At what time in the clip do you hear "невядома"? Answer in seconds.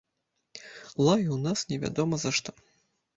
1.73-2.19